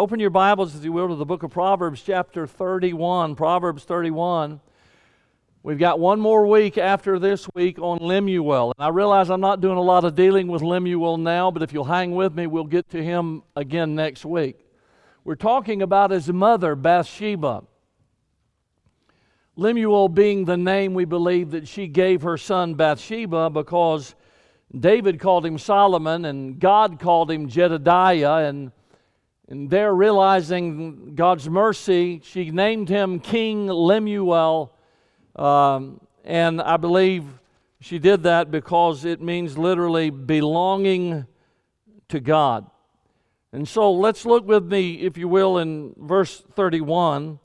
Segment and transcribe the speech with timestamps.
[0.00, 3.34] Open your Bibles, if you will, to the book of Proverbs, chapter 31.
[3.34, 4.60] Proverbs 31.
[5.64, 8.72] We've got one more week after this week on Lemuel.
[8.78, 11.72] And I realize I'm not doing a lot of dealing with Lemuel now, but if
[11.72, 14.68] you'll hang with me, we'll get to him again next week.
[15.24, 17.64] We're talking about his mother, Bathsheba.
[19.56, 24.14] Lemuel being the name we believe that she gave her son Bathsheba because
[24.78, 28.46] David called him Solomon and God called him Jedediah.
[28.48, 28.70] And,
[29.50, 34.74] and there, realizing God's mercy, she named him King Lemuel.
[35.36, 37.24] Um, and I believe
[37.80, 41.26] she did that because it means literally belonging
[42.08, 42.66] to God.
[43.50, 47.38] And so let's look with me, if you will, in verse 31.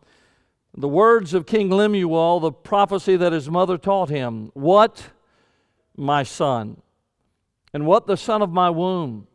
[0.75, 5.11] The words of King Lemuel, the prophecy that his mother taught him What,
[5.95, 6.81] my son,
[7.73, 9.27] and what the son of my womb,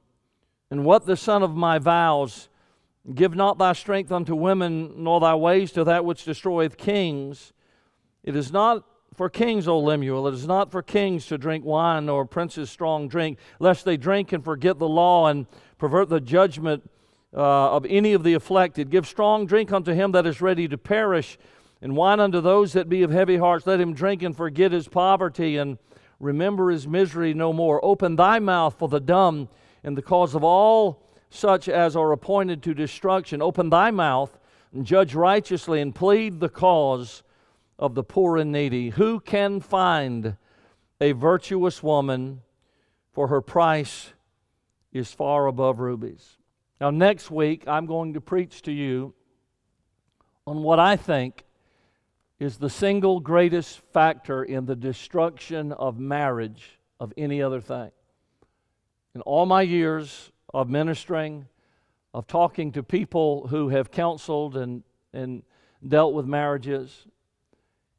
[0.70, 2.50] and what the son of my vows,
[3.14, 7.52] give not thy strength unto women, nor thy ways to that which destroyeth kings.
[8.22, 12.06] It is not for kings, O Lemuel, it is not for kings to drink wine,
[12.06, 15.46] nor princes strong drink, lest they drink and forget the law and
[15.76, 16.88] pervert the judgment
[17.34, 18.90] uh, of any of the afflicted.
[18.90, 21.38] Give strong drink unto him that is ready to perish,
[21.82, 23.66] and wine unto those that be of heavy hearts.
[23.66, 25.78] Let him drink and forget his poverty, and
[26.20, 27.84] remember his misery no more.
[27.84, 29.48] Open thy mouth for the dumb,
[29.82, 33.42] and the cause of all such as are appointed to destruction.
[33.42, 34.38] Open thy mouth,
[34.72, 37.22] and judge righteously, and plead the cause
[37.78, 38.90] of the poor and needy.
[38.90, 40.36] Who can find
[41.00, 42.42] a virtuous woman?
[43.12, 44.12] For her price
[44.92, 46.36] is far above rubies.
[46.80, 49.12] Now, next week, I'm going to preach to you
[50.46, 51.44] on what I think
[52.38, 57.90] is the single greatest factor in the destruction of marriage of any other thing.
[59.14, 61.46] In all my years of ministering,
[62.14, 64.82] of talking to people who have counseled and,
[65.12, 65.42] and
[65.86, 67.06] dealt with marriages,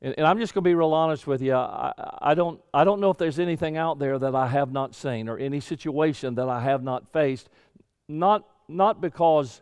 [0.01, 1.53] and, and I'm just going to be real honest with you.
[1.53, 1.91] I,
[2.21, 5.27] I, don't, I don't know if there's anything out there that I have not seen
[5.27, 7.49] or any situation that I have not faced.
[8.07, 9.61] Not not because,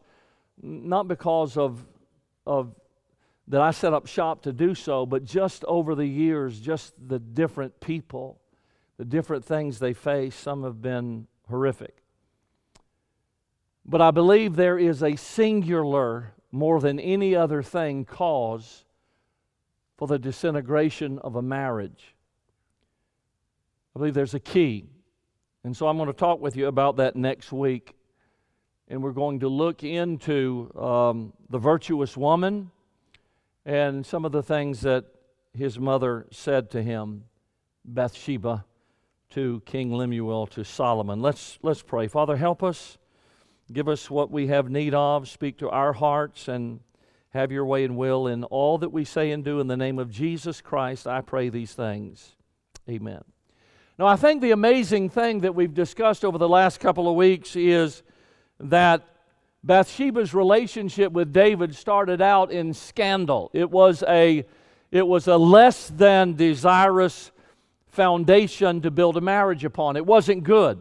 [0.61, 1.83] not because of,
[2.45, 2.75] of
[3.47, 7.17] that I set up shop to do so, but just over the years, just the
[7.17, 8.41] different people,
[8.97, 11.95] the different things they face, some have been horrific.
[13.87, 18.83] But I believe there is a singular, more than any other thing, cause
[19.97, 22.15] for the disintegration of a marriage.
[23.95, 24.85] I believe there's a key.
[25.63, 27.97] And so I'm going to talk with you about that next week
[28.87, 32.71] and we're going to look into um, the virtuous woman
[33.65, 35.05] and some of the things that
[35.53, 37.25] his mother said to him,
[37.83, 38.63] Bathsheba,
[39.31, 41.21] to King Lemuel, to Solomon.
[41.21, 42.07] Let's, let's pray.
[42.07, 42.97] Father, help us.
[43.71, 45.27] Give us what we have need of.
[45.27, 46.79] Speak to our hearts and
[47.31, 49.59] have your way and will in all that we say and do.
[49.59, 52.35] In the name of Jesus Christ, I pray these things.
[52.89, 53.23] Amen.
[53.99, 57.55] Now, I think the amazing thing that we've discussed over the last couple of weeks
[57.55, 58.03] is
[58.59, 59.05] that
[59.63, 63.51] Bathsheba's relationship with David started out in scandal.
[63.53, 64.45] It was a,
[64.91, 67.31] it was a less than desirous
[67.89, 69.97] foundation to build a marriage upon.
[69.97, 70.79] It wasn't good.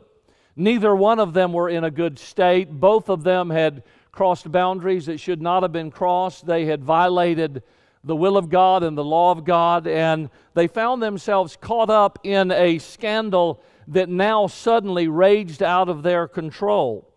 [0.56, 2.70] Neither one of them were in a good state.
[2.70, 6.46] Both of them had crossed boundaries that should not have been crossed.
[6.46, 7.62] They had violated
[8.02, 12.20] the will of God and the law of God, and they found themselves caught up
[12.22, 17.12] in a scandal that now suddenly raged out of their control.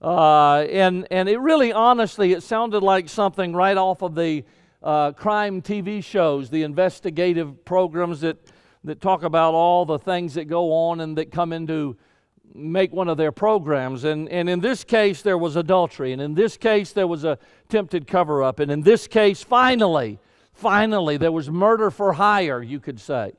[0.00, 4.44] Uh, and, and it really, honestly, it sounded like something right off of the
[4.82, 8.38] uh, crime TV shows, the investigative programs that,
[8.84, 11.96] that talk about all the things that go on and that come into
[12.54, 14.04] make one of their programs.
[14.04, 16.12] And, and in this case, there was adultery.
[16.12, 18.60] And in this case, there was a attempted cover up.
[18.60, 20.18] And in this case, finally,
[20.52, 23.32] finally, there was murder for hire, you could say.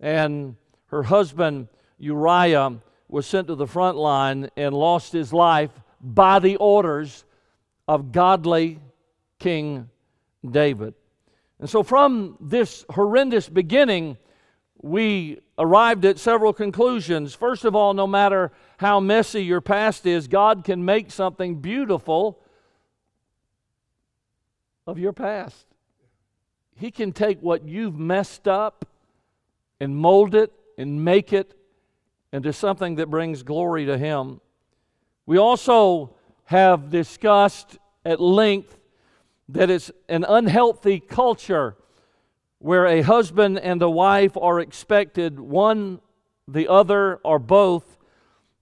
[0.00, 0.56] And
[0.86, 1.68] her husband,
[1.98, 2.78] Uriah,
[3.08, 7.24] was sent to the front line and lost his life by the orders
[7.88, 8.80] of godly
[9.38, 9.88] King
[10.48, 10.94] David.
[11.58, 14.18] And so, from this horrendous beginning,
[14.82, 17.34] we arrived at several conclusions.
[17.34, 22.40] First of all, no matter how messy your past is, God can make something beautiful
[24.86, 25.66] of your past.
[26.76, 28.84] He can take what you've messed up
[29.80, 31.56] and mold it and make it
[32.32, 34.40] into something that brings glory to Him.
[35.24, 36.16] We also
[36.46, 38.78] have discussed at length
[39.48, 41.76] that it's an unhealthy culture
[42.64, 46.00] where a husband and a wife are expected, one,
[46.48, 47.98] the other, or both,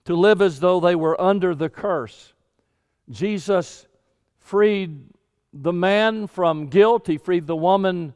[0.04, 2.32] to live as though they were under the curse.
[3.10, 3.86] Jesus
[4.40, 5.04] freed
[5.52, 8.12] the man from guilt, he freed the woman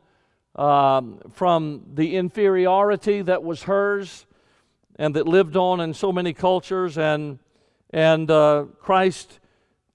[0.57, 4.27] um, from the inferiority that was hers
[4.97, 7.39] and that lived on in so many cultures, and,
[7.91, 9.39] and uh, Christ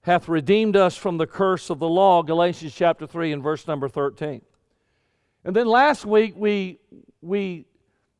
[0.04, 3.90] hath redeemed us from the curse of the law, Galatians chapter 3 and verse number
[3.90, 4.40] 13.
[5.44, 6.78] And then last week we,
[7.20, 7.66] we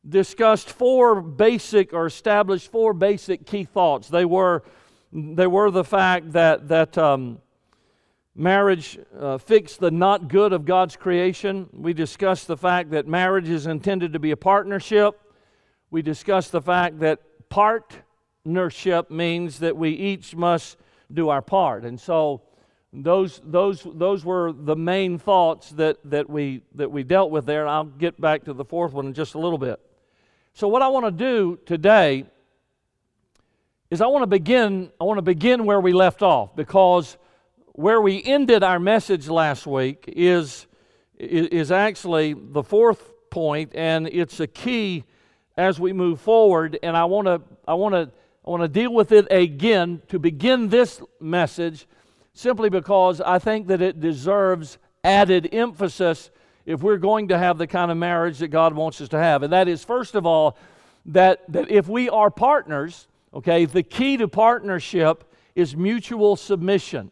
[0.07, 4.09] discussed four basic or established four basic key thoughts.
[4.09, 4.63] They were,
[5.13, 7.39] they were the fact that, that um,
[8.35, 11.69] marriage uh, fixed the not good of God's creation.
[11.71, 15.19] We discussed the fact that marriage is intended to be a partnership.
[15.91, 20.77] We discussed the fact that partnership means that we each must
[21.13, 21.85] do our part.
[21.85, 22.41] And so
[22.93, 27.61] those, those, those were the main thoughts that, that, we, that we dealt with there.
[27.61, 29.79] And I'll get back to the fourth one in just a little bit.
[30.53, 32.25] So what I want to do today
[33.89, 37.17] is I want to begin I want to begin where we left off because
[37.73, 40.65] where we ended our message last week is
[41.17, 45.03] is actually the fourth point and it's a key
[45.57, 48.11] as we move forward and I want to I want to
[48.45, 51.87] I want to deal with it again to begin this message
[52.33, 56.31] simply because I think that it deserves added emphasis
[56.65, 59.43] if we're going to have the kind of marriage that God wants us to have.
[59.43, 60.57] And that is, first of all,
[61.07, 67.11] that, that if we are partners, okay, the key to partnership is mutual submission.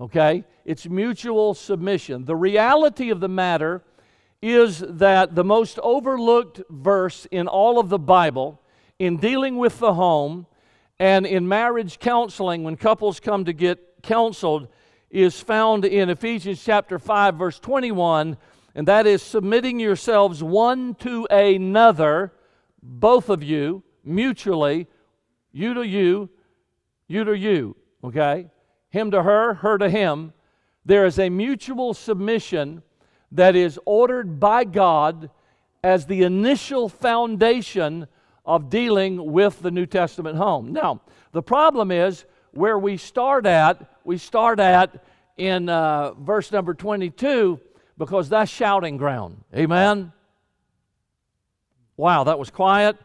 [0.00, 0.44] Okay?
[0.64, 2.24] It's mutual submission.
[2.24, 3.82] The reality of the matter
[4.42, 8.60] is that the most overlooked verse in all of the Bible
[8.98, 10.46] in dealing with the home
[10.98, 14.68] and in marriage counseling when couples come to get counseled
[15.10, 18.36] is found in Ephesians chapter 5 verse 21
[18.76, 22.34] and that is submitting yourselves one to another,
[22.82, 24.86] both of you, mutually,
[25.50, 26.28] you to you,
[27.08, 27.74] you to you,
[28.04, 28.50] okay?
[28.90, 30.34] Him to her, her to him.
[30.84, 32.82] There is a mutual submission
[33.32, 35.30] that is ordered by God
[35.82, 38.06] as the initial foundation
[38.44, 40.74] of dealing with the New Testament home.
[40.74, 41.00] Now,
[41.32, 42.26] the problem is
[42.56, 45.04] where we start at, we start at
[45.36, 47.60] in uh, verse number 22
[47.98, 49.42] because that's shouting ground.
[49.54, 50.12] Amen?
[51.96, 52.96] Wow, that was quiet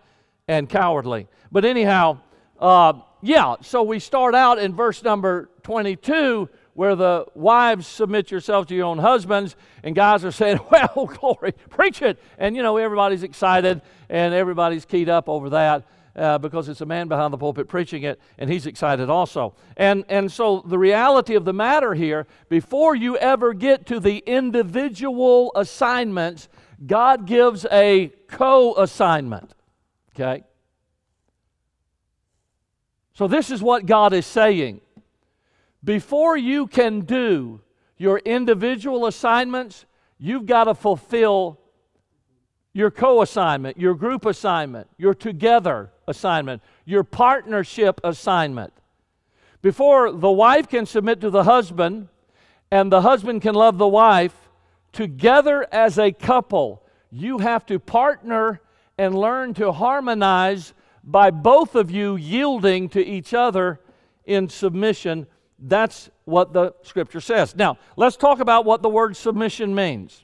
[0.47, 1.27] and cowardly.
[1.51, 2.19] But anyhow,
[2.59, 8.67] uh, yeah, so we start out in verse number 22 where the wives submit yourselves
[8.69, 12.17] to your own husbands, and guys are saying, Well, glory, preach it.
[12.37, 16.85] And you know, everybody's excited and everybody's keyed up over that uh, because it's a
[16.85, 19.55] man behind the pulpit preaching it, and he's excited also.
[19.77, 24.17] And, and so, the reality of the matter here, before you ever get to the
[24.25, 26.49] individual assignments,
[26.85, 29.53] God gives a co assignment.
[30.13, 30.43] Okay?
[33.13, 34.81] So, this is what God is saying.
[35.83, 37.61] Before you can do
[37.97, 39.85] your individual assignments,
[40.17, 41.60] you've got to fulfill
[42.73, 48.73] your co assignment, your group assignment, your together assignment, your partnership assignment.
[49.61, 52.07] Before the wife can submit to the husband
[52.71, 54.49] and the husband can love the wife,
[54.91, 58.61] together as a couple, you have to partner
[58.97, 63.79] and learn to harmonize by both of you yielding to each other
[64.25, 65.27] in submission.
[65.59, 67.55] That's what the scripture says.
[67.55, 70.23] Now, let's talk about what the word submission means.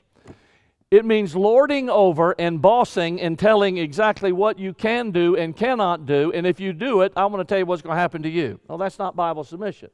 [0.90, 6.06] It means lording over and bossing and telling exactly what you can do and cannot
[6.06, 6.32] do.
[6.32, 8.30] And if you do it, I'm going to tell you what's going to happen to
[8.30, 8.58] you.
[8.68, 9.90] Well, that's not Bible submission.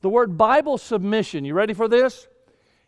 [0.00, 2.26] The word Bible submission, you ready for this?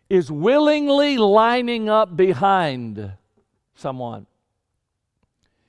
[0.08, 3.12] Is willingly lining up behind
[3.74, 4.26] someone.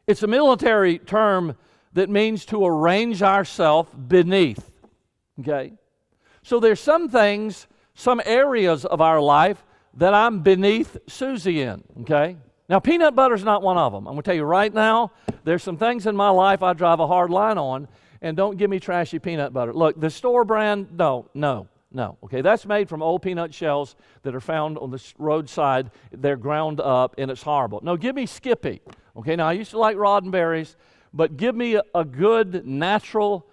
[0.07, 1.57] It's a military term
[1.93, 4.71] that means to arrange ourselves beneath.
[5.41, 5.73] Okay?
[6.43, 9.64] So there's some things, some areas of our life
[9.95, 12.37] that I'm beneath Susie in, okay?
[12.67, 14.07] Now, peanut butter's not one of them.
[14.07, 15.11] I'm going to tell you right now,
[15.43, 17.87] there's some things in my life I drive a hard line on,
[18.21, 19.73] and don't give me trashy peanut butter.
[19.73, 22.17] Look, the store brand, no, no, no.
[22.23, 25.91] Okay, that's made from old peanut shells that are found on the roadside.
[26.11, 27.81] They're ground up, and it's horrible.
[27.83, 28.81] No, give me Skippy.
[29.15, 30.75] Okay, now I used to like Roddenberry's,
[31.13, 33.47] but give me a, a good, natural,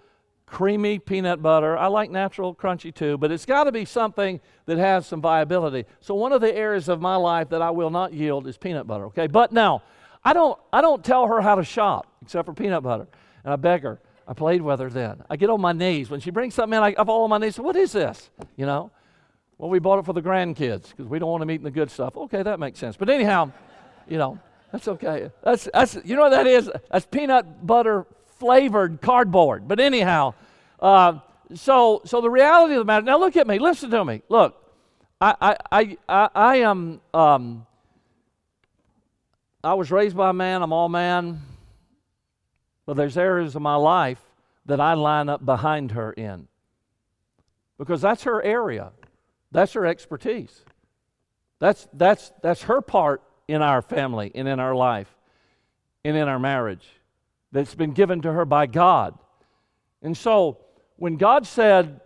[0.53, 1.75] creamy peanut butter.
[1.75, 5.85] I like natural crunchy too, but it's got to be something that has some viability.
[5.99, 8.85] So one of the areas of my life that I will not yield is peanut
[8.85, 9.25] butter, okay?
[9.25, 9.81] But now,
[10.23, 13.07] I don't I don't tell her how to shop except for peanut butter.
[13.43, 13.99] And I beg her.
[14.27, 15.23] I played with her then.
[15.27, 16.11] I get on my knees.
[16.11, 17.57] When she brings something in, I, I fall on my knees.
[17.57, 18.29] What is this?
[18.55, 18.91] You know?
[19.57, 21.89] Well, we bought it for the grandkids because we don't want them eating the good
[21.89, 22.15] stuff.
[22.15, 22.95] Okay, that makes sense.
[22.95, 23.51] But anyhow,
[24.07, 24.37] you know,
[24.71, 25.31] that's okay.
[25.43, 26.69] That's, that's you know what that is?
[26.91, 28.05] That's peanut butter
[28.43, 29.69] flavored cardboard.
[29.69, 30.33] But anyhow,
[30.81, 31.19] uh,
[31.55, 33.05] so, so the reality of the matter.
[33.05, 33.57] Now, look at me.
[33.57, 34.21] Listen to me.
[34.27, 34.61] Look,
[35.21, 36.99] I, I, I, I, am.
[37.13, 37.65] Um,
[39.63, 40.61] I was raised by a man.
[40.61, 41.41] I'm all man.
[42.85, 44.19] But there's areas of my life
[44.65, 46.49] that I line up behind her in,
[47.77, 48.91] because that's her area.
[49.53, 50.65] That's her expertise.
[51.59, 55.07] That's that's that's her part in our family and in our life
[56.03, 56.85] and in our marriage
[57.53, 59.17] that's been given to her by God.
[60.01, 60.57] And so
[60.97, 62.01] when God said,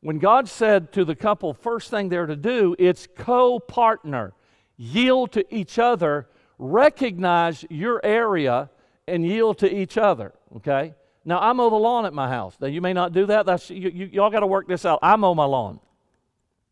[0.00, 4.32] when God said to the couple, first thing they're to do, it's co partner,
[4.76, 6.28] yield to each other,
[6.58, 8.70] recognize your area,
[9.08, 10.32] and yield to each other.
[10.56, 10.94] Okay?
[11.24, 12.56] Now, I mow the lawn at my house.
[12.60, 13.44] Now, you may not do that.
[13.44, 15.00] That's, you, you, y'all got to work this out.
[15.02, 15.80] I mow my lawn.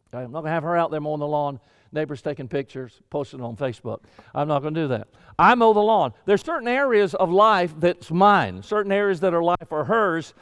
[0.08, 0.22] Okay?
[0.22, 1.58] I'm not going to have her out there mowing the lawn
[1.94, 4.00] neighbors taking pictures, posting on Facebook.
[4.34, 5.08] I'm not going to do that.
[5.38, 6.12] I mow the lawn.
[6.26, 10.34] There's certain areas of life that's mine, certain areas that are life are hers.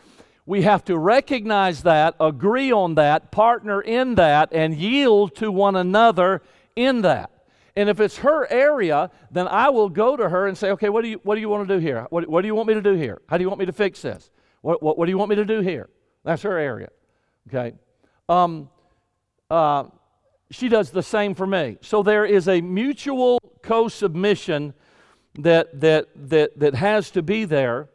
[0.45, 5.77] We have to recognize that, agree on that, partner in that, and yield to one
[5.77, 6.43] another
[6.75, 7.31] in that.
[7.77, 11.03] And if it's her area, then I will go to her and say, okay, what
[11.03, 12.07] do you, what do you want to do here?
[12.11, 13.23] What, what do you want me to do here?
[13.29, 14.31] How do you want me to fix this?
[14.61, 15.89] What, what, what do you want me to do here?
[16.25, 16.89] That's her area.
[17.49, 17.77] Okay?
[18.29, 18.69] Um,
[19.51, 19.85] uh,
[20.53, 21.79] she does the same for me.
[21.81, 24.75] So there is a mutual co submission
[25.39, 27.89] that, that, that, that has to be there,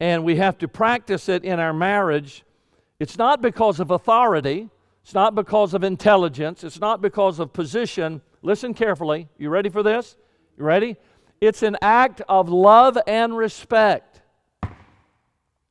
[0.00, 2.44] and we have to practice it in our marriage.
[2.98, 4.70] It's not because of authority,
[5.02, 8.22] it's not because of intelligence, it's not because of position.
[8.40, 9.28] Listen carefully.
[9.36, 10.16] You ready for this?
[10.56, 10.96] You ready?
[11.40, 14.22] It's an act of love and respect.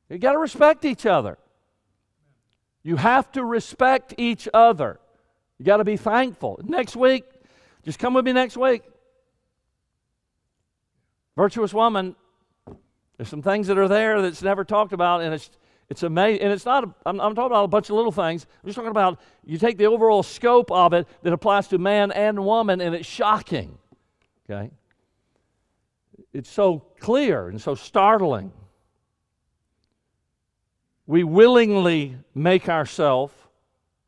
[0.10, 1.38] You got to respect each other.
[2.84, 5.00] You have to respect each other.
[5.60, 6.60] You got to be thankful.
[6.64, 7.24] Next week,
[7.84, 8.84] just come with me next week.
[11.36, 12.16] Virtuous woman,
[13.18, 15.50] there's some things that are there that's never talked about, and it's
[15.90, 16.42] it's amazing.
[16.42, 18.46] And it's not, a, I'm, I'm talking about a bunch of little things.
[18.62, 22.12] I'm just talking about you take the overall scope of it that applies to man
[22.12, 23.78] and woman, and it's shocking.
[24.50, 24.72] Okay?
[26.34, 28.52] It's so clear and so startling.
[31.06, 33.34] We willingly make ourselves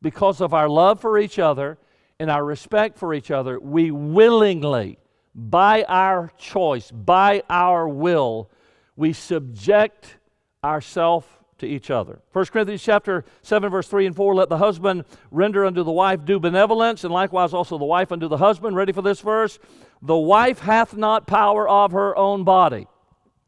[0.02, 1.78] because of our love for each other
[2.18, 4.98] and our respect for each other, we willingly,
[5.34, 8.50] by our choice, by our will,
[8.96, 10.16] we subject
[10.62, 11.26] ourselves
[11.58, 12.20] to each other.
[12.32, 16.24] 1 Corinthians chapter 7 verse 3 and 4 let the husband render unto the wife
[16.24, 18.76] due benevolence and likewise also the wife unto the husband.
[18.76, 19.58] Ready for this verse?
[20.02, 22.86] The wife hath not power of her own body.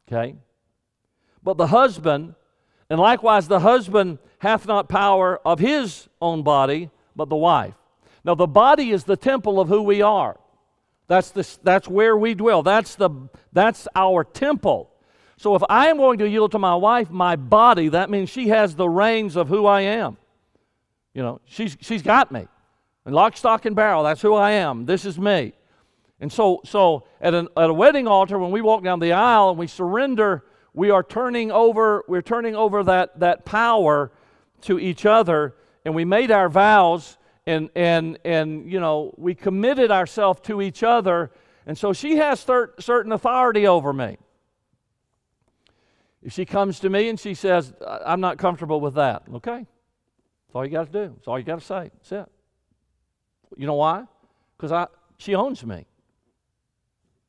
[0.07, 0.35] Okay?
[1.43, 2.35] But the husband
[2.93, 7.73] and likewise the husband hath not power of his own body, but the wife.
[8.23, 10.37] Now, the body is the temple of who we are.
[11.07, 12.61] That's, the, that's where we dwell.
[12.61, 13.09] That's, the,
[13.51, 14.91] that's our temple.
[15.37, 18.49] So, if I am going to yield to my wife my body, that means she
[18.49, 20.17] has the reins of who I am.
[21.15, 22.47] You know, she's, she's got me.
[23.05, 24.85] And lock, stock, and barrel, that's who I am.
[24.85, 25.53] This is me.
[26.19, 29.49] And so, so at, an, at a wedding altar, when we walk down the aisle
[29.49, 30.43] and we surrender,
[30.73, 34.11] we are turning over, we're turning over that, that power
[34.61, 39.91] to each other and we made our vows and and and you know we committed
[39.91, 41.31] ourselves to each other
[41.65, 44.17] and so she has certain authority over me.
[46.21, 47.73] If she comes to me and she says
[48.05, 49.57] i'm not comfortable with that okay?
[50.47, 51.13] That's all you got to do.
[51.15, 51.91] That's all you got to say.
[51.95, 52.31] That's it.
[53.57, 54.05] You know why?
[54.57, 54.87] Because i
[55.17, 55.85] she owns me.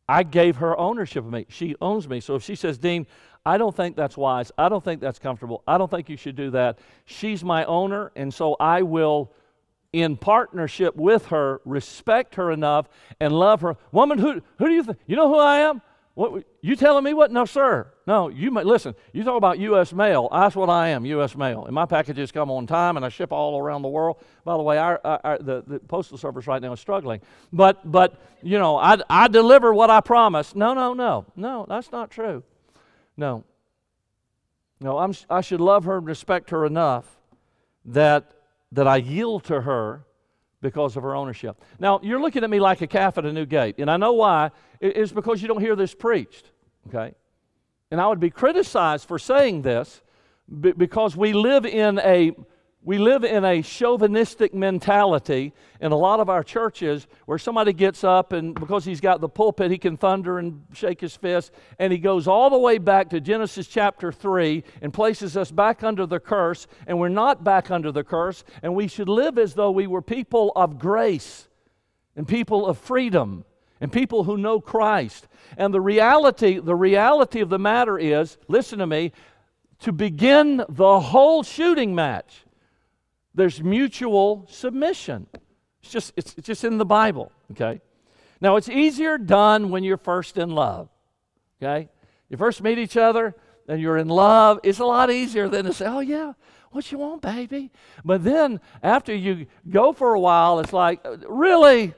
[0.08, 1.46] I gave her ownership of me.
[1.48, 2.20] She owns me.
[2.20, 3.06] So if she says dean
[3.46, 4.50] I don't think that's wise.
[4.56, 5.62] I don't think that's comfortable.
[5.66, 6.78] I don't think you should do that.
[7.04, 9.32] She's my owner, and so I will,
[9.92, 12.88] in partnership with her, respect her enough
[13.20, 13.76] and love her.
[13.92, 14.98] Woman, who, who do you think?
[15.06, 15.82] You know who I am?
[16.14, 17.32] What, you telling me what?
[17.32, 17.92] No, sir.
[18.06, 18.94] No, you listen.
[19.12, 19.92] You talk about U.S.
[19.92, 20.28] mail.
[20.30, 21.36] That's what I am, U.S.
[21.36, 21.66] mail.
[21.66, 24.18] And my packages come on time, and I ship all around the world.
[24.44, 27.20] By the way, our, our, the, the postal service right now is struggling.
[27.52, 30.54] But, but you know, I, I deliver what I promise.
[30.54, 31.66] No, no, no, no.
[31.68, 32.44] That's not true.
[33.16, 33.44] No.
[34.80, 37.06] No, I'm, I should love her and respect her enough
[37.84, 38.32] that,
[38.72, 40.04] that I yield to her
[40.60, 41.60] because of her ownership.
[41.78, 44.14] Now, you're looking at me like a calf at a new gate, and I know
[44.14, 44.50] why.
[44.80, 46.50] It's because you don't hear this preached,
[46.88, 47.14] okay?
[47.90, 50.02] And I would be criticized for saying this
[50.60, 52.32] because we live in a
[52.86, 58.04] we live in a chauvinistic mentality in a lot of our churches where somebody gets
[58.04, 61.50] up and because he's got the pulpit, he can thunder and shake his fist.
[61.78, 65.82] And he goes all the way back to Genesis chapter 3 and places us back
[65.82, 66.66] under the curse.
[66.86, 68.44] And we're not back under the curse.
[68.62, 71.48] And we should live as though we were people of grace
[72.14, 73.46] and people of freedom
[73.80, 75.26] and people who know Christ.
[75.56, 79.12] And the reality, the reality of the matter is, listen to me,
[79.80, 82.43] to begin the whole shooting match
[83.34, 85.26] There's mutual submission.
[85.82, 87.80] It's just, it's, it's just in the Bible, okay?
[88.40, 90.88] Now, it's easier done when you're first in love,
[91.62, 91.88] okay?
[92.28, 93.34] You first meet each other
[93.68, 94.60] and you're in love.
[94.62, 96.32] It's a lot easier than to say, oh, yeah,
[96.70, 97.70] what you want, baby?
[98.04, 101.94] But then after you go for a while, it's like, really?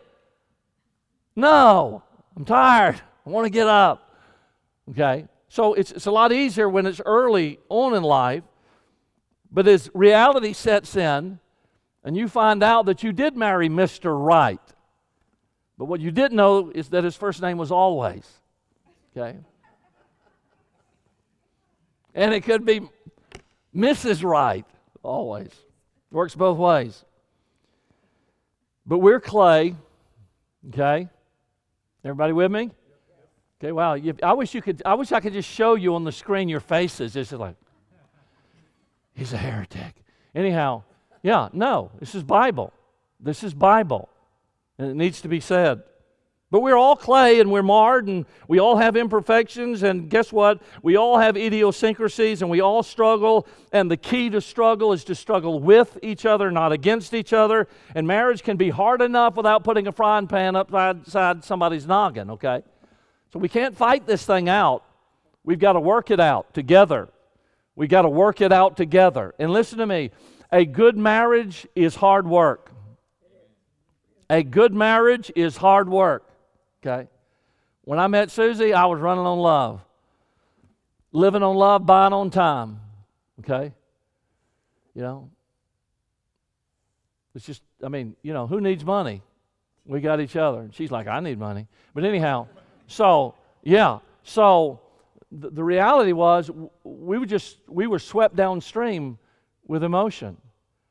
[1.35, 2.02] No,
[2.37, 3.00] I'm tired.
[3.26, 4.11] I want to get up.
[4.90, 5.26] Okay?
[5.49, 8.43] So it's, it's a lot easier when it's early on in life.
[9.50, 11.38] But as reality sets in,
[12.05, 14.15] and you find out that you did marry Mr.
[14.17, 14.61] Right,
[15.79, 18.26] but what you didn't know is that his first name was always.
[19.17, 19.37] Okay?
[22.15, 22.81] And it could be
[23.75, 24.25] Mrs.
[24.25, 24.65] Right,
[25.03, 25.50] always.
[26.11, 27.05] Works both ways.
[28.87, 29.75] But we're clay,
[30.69, 31.09] okay?
[32.05, 32.71] Everybody with me?
[33.61, 33.99] Okay, wow.
[34.23, 36.61] I wish you could I wish I could just show you on the screen your
[36.61, 37.15] faces.
[37.15, 37.57] Just like
[39.16, 40.04] he's a heretic.
[40.35, 40.85] Anyhow,
[41.23, 42.73] yeah, no, this is Bible.
[43.18, 44.08] This is Bible.
[44.78, 45.82] And it needs to be said.
[46.50, 49.82] But we're all clay and we're marred and we all have imperfections.
[49.82, 50.62] And guess what?
[50.80, 53.49] We all have idiosyncrasies and we all struggle.
[53.73, 57.66] And the key to struggle is to struggle with each other, not against each other.
[57.96, 62.62] And marriage can be hard enough without putting a frying pan upside somebody's noggin, okay?
[63.32, 64.85] So we can't fight this thing out.
[65.42, 67.08] We've got to work it out together.
[67.76, 69.35] We've got to work it out together.
[69.38, 70.11] And listen to me
[70.50, 72.71] a good marriage is hard work.
[74.28, 76.28] A good marriage is hard work.
[76.85, 77.09] Okay?
[77.83, 79.83] When I met Susie, I was running on love.
[81.12, 82.80] Living on love, buying on time.
[83.40, 83.73] Okay?
[84.95, 85.30] You know?
[87.35, 89.23] It's just, I mean, you know, who needs money?
[89.85, 90.61] We got each other.
[90.61, 91.68] And she's like, I need money.
[91.95, 92.49] But anyhow,
[92.87, 93.99] so, yeah.
[94.25, 94.80] So
[95.33, 96.50] the, reality was
[96.85, 99.18] we were just, we were swept downstream
[99.66, 100.37] with emotion.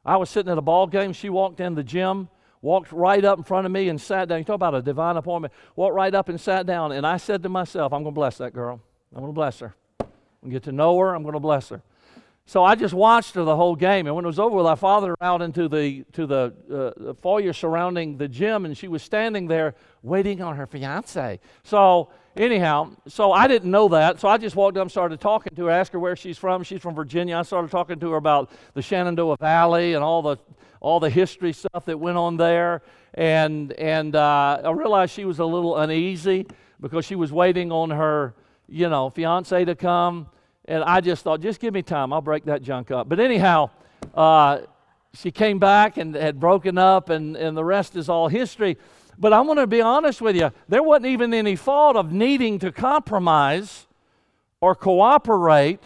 [0.04, 1.14] I was sitting at a ball game.
[1.14, 2.30] She walked in the gym
[2.66, 4.40] walked right up in front of me and sat down.
[4.40, 5.54] You talk about a divine appointment.
[5.76, 6.92] Walked right up and sat down.
[6.92, 8.82] And I said to myself, I'm going to bless that girl.
[9.14, 9.76] I'm going to bless her.
[10.00, 10.08] I'm
[10.42, 11.14] going to get to know her.
[11.14, 11.84] I'm going to bless her.
[12.48, 15.08] So I just watched her the whole game, and when it was over I followed
[15.08, 19.48] her out into the to the, uh, foyer surrounding the gym, and she was standing
[19.48, 21.40] there waiting on her fiance.
[21.64, 25.56] So anyhow, so I didn't know that, so I just walked up and started talking
[25.56, 26.62] to her, asked her where she's from.
[26.62, 27.36] She's from Virginia.
[27.38, 30.38] I started talking to her about the Shenandoah Valley and all the
[30.82, 32.84] all the history stuff that went on there,
[33.16, 36.46] and and uh, I realized she was a little uneasy
[36.80, 38.36] because she was waiting on her
[38.68, 40.28] you know fiance to come
[40.68, 42.12] and I just thought, just give me time.
[42.12, 43.08] I'll break that junk up.
[43.08, 43.70] But anyhow,
[44.14, 44.62] uh,
[45.14, 48.78] she came back and had broken up, and, and the rest is all history.
[49.18, 50.52] But I want to be honest with you.
[50.68, 53.88] There wasn't even any thought of needing to compromise
[54.60, 55.80] or cooperate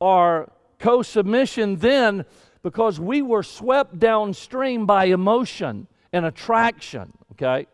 [0.00, 2.24] or co submission then
[2.62, 7.66] because we were swept downstream by emotion and attraction, okay?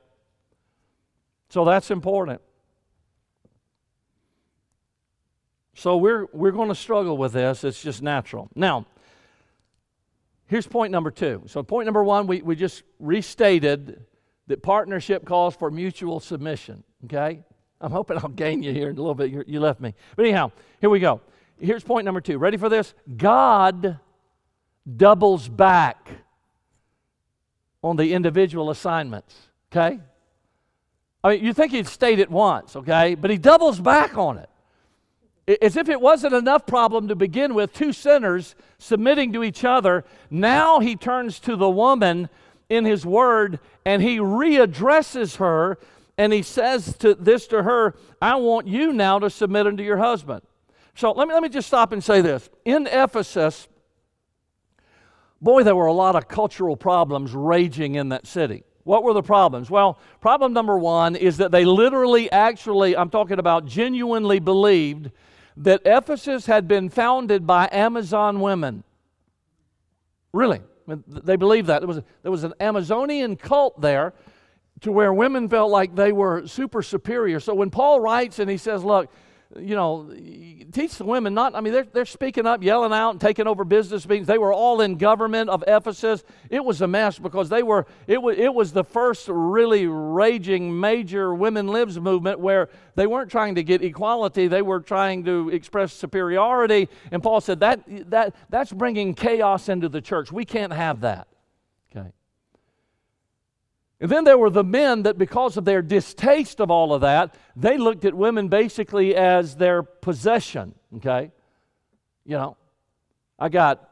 [1.49, 2.41] So that's important.
[5.75, 7.65] So we're, we're going to struggle with this.
[7.65, 8.49] It's just natural.
[8.55, 8.87] Now,
[10.47, 11.43] here's point number two.
[11.47, 14.05] So, point number one, we, we just restated
[14.47, 16.85] that partnership calls for mutual submission.
[17.05, 17.41] Okay?
[17.81, 19.31] I'm hoping I'll gain you here in a little bit.
[19.31, 19.95] You're, you left me.
[20.17, 21.21] But anyhow, here we go.
[21.59, 22.39] Here's point number two.
[22.39, 22.95] Ready for this?
[23.17, 23.99] God
[24.97, 26.09] doubles back
[27.83, 29.35] on the individual assignments.
[29.73, 30.01] Okay?
[31.23, 33.15] I mean, you think he'd state it once, okay?
[33.15, 34.49] But he doubles back on it.
[35.61, 40.05] As if it wasn't enough problem to begin with, two sinners submitting to each other.
[40.31, 42.31] Now he turns to the woman
[42.71, 45.79] in his word and he readdresses her
[46.17, 49.99] and he says to this to her, I want you now to submit unto your
[49.99, 50.43] husband.
[50.95, 52.49] So let me, let me just stop and say this.
[52.65, 53.69] In Ephesus,
[55.43, 58.63] boy, there were a lot of cultural problems raging in that city.
[58.85, 59.71] What were the problems?
[59.71, 65.11] Well, problem number one is that they literally, actually, I'm talking about genuinely believed
[65.57, 68.85] that Ephesus had been founded by Amazon women.
[70.33, 70.61] Really,
[71.07, 71.81] they believed that.
[71.81, 74.13] There was, a, there was an Amazonian cult there
[74.81, 77.41] to where women felt like they were super superior.
[77.41, 79.11] So when Paul writes and he says, Look,
[79.59, 80.11] you know,
[80.73, 83.65] teach the women not, I mean, they're, they're speaking up, yelling out, and taking over
[83.65, 84.27] business meetings.
[84.27, 86.25] They were all in government of Ephesus.
[86.51, 90.79] It was a mess because they were, it was, it was the first really raging
[90.79, 95.51] major women lives movement where they weren't trying to get equality, they were trying to
[95.51, 96.89] express superiority.
[97.11, 100.33] And Paul said that, that, that's bringing chaos into the church.
[100.33, 101.29] We can't have that.
[104.05, 107.35] And then there were the men that, because of their distaste of all of that,
[107.57, 110.75] they looked at women basically as their possession.
[110.97, 111.33] Okay?
[112.27, 112.59] You know,
[113.39, 113.89] I got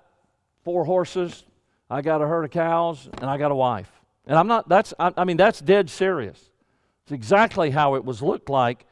[0.64, 1.44] four horses,
[1.88, 3.90] I got a herd of cows, and I got a wife.
[4.26, 6.50] And I'm not, that's, I, I mean, that's dead serious.
[7.04, 8.84] It's exactly how it was looked like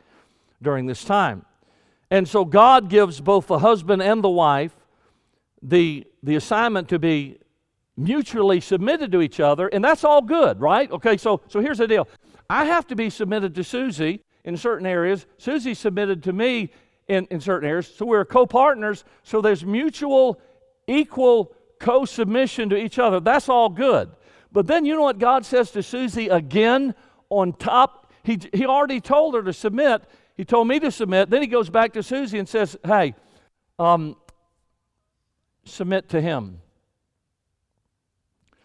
[0.63, 1.45] during this time.
[2.11, 4.73] And so God gives both the husband and the wife
[5.61, 7.41] the, the assignment to be
[7.97, 10.91] mutually submitted to each other, and that's all good, right?
[10.91, 12.09] Okay, so, so here's the deal
[12.49, 16.73] I have to be submitted to Susie in certain areas, Susie submitted to me
[17.09, 20.41] in, in certain areas, so we're co partners, so there's mutual,
[20.87, 23.21] equal co submission to each other.
[23.21, 24.11] That's all good.
[24.53, 26.95] But then you know what God says to Susie again
[27.29, 28.13] on top?
[28.23, 30.03] He, he already told her to submit.
[30.37, 31.31] He told me to submit.
[31.31, 33.15] Then he goes back to Susie and says, Hey,
[33.79, 34.17] um,
[35.65, 36.61] submit to him.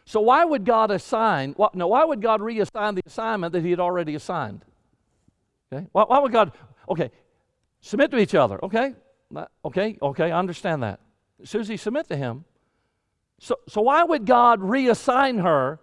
[0.06, 3.80] So why would God assign, no, why would God reassign the assignment that he had
[3.80, 4.64] already assigned?
[5.74, 5.88] Okay?
[5.92, 6.52] Why, why would God,
[6.88, 7.10] okay,
[7.82, 8.94] submit to each other, okay?
[9.66, 11.00] Okay, okay, I understand that.
[11.44, 12.46] Susie, submit to him.
[13.40, 15.80] So, so why would God reassign her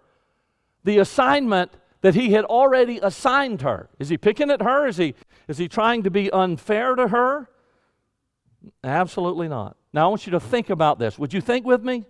[0.85, 3.89] the assignment that he had already assigned her?
[3.99, 4.87] Is he picking at her?
[4.87, 5.15] Is he,
[5.49, 7.49] is he trying to be unfair to her?
[8.83, 9.75] Absolutely not.
[9.91, 11.19] Now, I want you to think about this.
[11.19, 12.05] Would you think with me?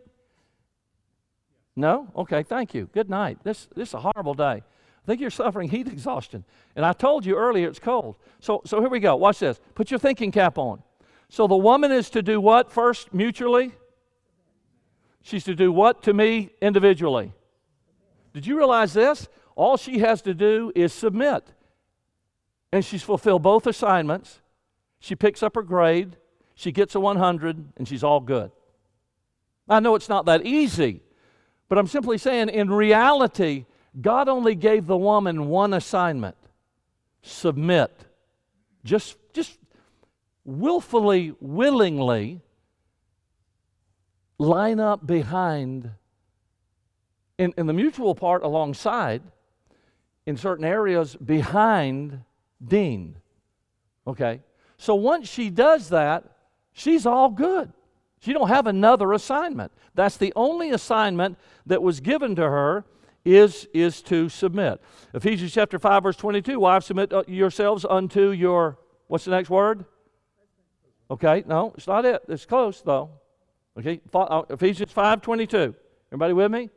[1.75, 2.07] No?
[2.15, 2.89] Okay, thank you.
[2.93, 3.39] Good night.
[3.43, 4.63] This, this is a horrible day.
[5.03, 6.45] I think you're suffering heat exhaustion.
[6.75, 8.15] And I told you earlier it's cold.
[8.39, 9.15] So, so here we go.
[9.15, 9.59] Watch this.
[9.75, 10.81] Put your thinking cap on.
[11.29, 13.71] So the woman is to do what first mutually?
[15.23, 17.33] She's to do what to me individually?
[18.33, 19.27] Did you realize this?
[19.55, 21.51] All she has to do is submit.
[22.71, 24.41] And she's fulfilled both assignments.
[24.99, 26.15] She picks up her grade,
[26.55, 28.51] she gets a 100, and she's all good.
[29.67, 31.01] I know it's not that easy,
[31.69, 33.65] but I'm simply saying in reality,
[33.99, 36.35] God only gave the woman one assignment
[37.21, 37.91] submit.
[38.83, 39.57] Just, just
[40.45, 42.41] willfully, willingly
[44.37, 45.89] line up behind,
[47.37, 49.21] in, in the mutual part alongside,
[50.25, 52.21] in certain areas behind
[52.63, 53.15] Dean.
[54.05, 54.41] Okay?
[54.77, 56.25] So once she does that,
[56.73, 57.71] she's all good.
[58.23, 59.73] She don't have another assignment.
[59.95, 62.85] That's the only assignment that was given to her
[63.25, 64.79] is, is to submit.
[65.13, 69.83] Ephesians chapter 5, verse 22, wives, submit uh, yourselves unto your, what's the next word?
[71.11, 72.21] Okay, no, it's not it.
[72.29, 73.09] It's close, though.
[73.77, 75.75] Okay, uh, Ephesians 5, 22.
[76.07, 76.69] Everybody with me?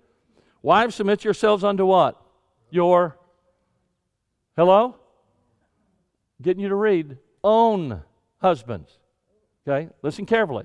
[0.62, 2.20] Wives, submit yourselves unto what?
[2.70, 3.16] Your,
[4.56, 4.96] hello?
[6.42, 7.18] Getting you to read.
[7.44, 8.02] Own
[8.38, 8.98] husbands.
[9.64, 10.64] Okay, listen carefully.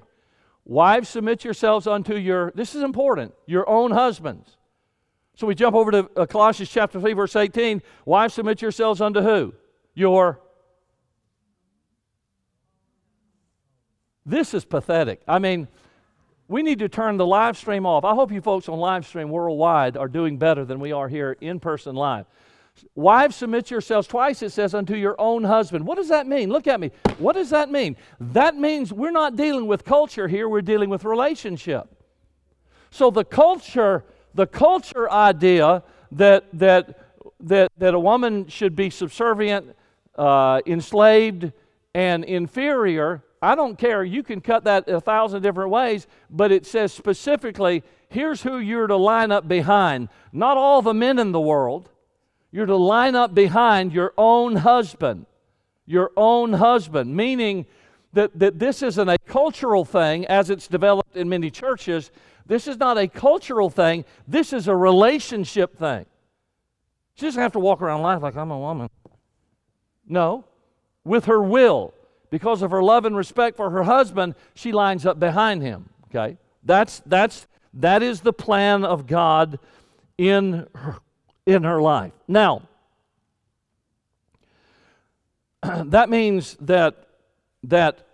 [0.65, 4.58] Wives, submit yourselves unto your, this is important, your own husbands
[5.41, 7.82] so we jump over to uh, Colossians chapter 3, verse 18.
[8.06, 9.56] Wives, submit yourselves unto who?
[9.95, 10.39] Your.
[14.24, 15.21] This is pathetic.
[15.28, 15.67] I mean,
[16.47, 18.04] we need to turn the live stream off.
[18.04, 21.36] I hope you folks on live stream worldwide are doing better than we are here
[21.41, 22.28] in person live.
[22.95, 24.07] Wives, submit yourselves.
[24.07, 25.86] Twice it says, unto your own husband.
[25.86, 26.49] What does that mean?
[26.49, 26.91] Look at me.
[27.19, 27.95] What does that mean?
[28.19, 31.88] That means we're not dealing with culture here, we're dealing with relationship.
[32.89, 34.03] So the culture
[34.34, 36.97] the culture idea that, that,
[37.41, 39.75] that, that a woman should be subservient,
[40.17, 41.51] uh, enslaved,
[41.93, 44.03] and inferior, I don't care.
[44.03, 48.88] You can cut that a thousand different ways, but it says specifically here's who you're
[48.88, 50.10] to line up behind.
[50.31, 51.89] Not all the men in the world.
[52.51, 55.25] You're to line up behind your own husband.
[55.85, 57.65] Your own husband, meaning
[58.13, 62.11] that, that this isn't a cultural thing as it's developed in many churches.
[62.45, 66.05] This is not a cultural thing, this is a relationship thing.
[67.15, 68.89] She doesn't have to walk around life like I'm a woman.
[70.07, 70.45] No,
[71.03, 71.93] with her will,
[72.29, 75.89] because of her love and respect for her husband, she lines up behind him.
[76.05, 76.37] Okay?
[76.63, 79.59] That's that's that is the plan of God
[80.17, 80.97] in her,
[81.45, 82.13] in her life.
[82.27, 82.63] Now,
[85.63, 87.08] that means that
[87.63, 88.08] that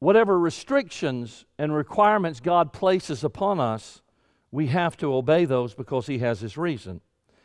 [0.00, 4.02] whatever restrictions and requirements God places upon us,
[4.50, 7.00] we have to obey those because He has His reason.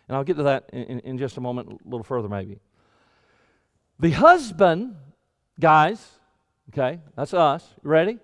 [0.07, 2.59] And I'll get to that in, in just a moment, a little further maybe.
[3.99, 4.95] The husband,
[5.59, 6.05] guys,
[6.69, 7.65] okay, that's us.
[7.83, 8.19] Ready?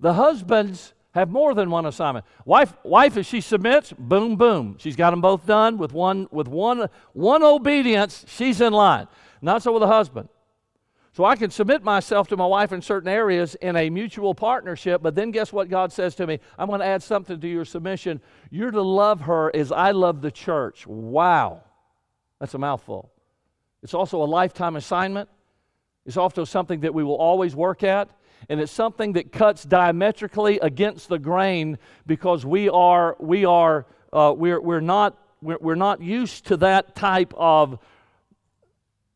[0.00, 2.24] The husbands have more than one assignment.
[2.44, 6.48] Wife, wife, if she submits, boom, boom, she's got them both done with one with
[6.48, 8.24] one one obedience.
[8.28, 9.06] She's in line.
[9.40, 10.28] Not so with the husband.
[11.12, 15.00] So I can submit myself to my wife in certain areas in a mutual partnership,
[15.00, 16.40] but then guess what God says to me?
[16.58, 18.20] I'm going to add something to your submission.
[18.50, 20.88] You're to love her as I love the church.
[20.88, 21.62] Wow.
[22.40, 23.12] That's a mouthful.
[23.84, 25.28] It's also a lifetime assignment.
[26.04, 28.10] It's also something that we will always work at.
[28.48, 34.34] And it's something that cuts diametrically against the grain because we are, we are, uh,
[34.36, 37.78] we're, we're, not, we're, we're not used to that type of